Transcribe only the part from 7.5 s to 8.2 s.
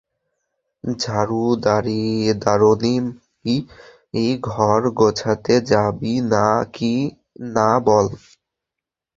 না বল?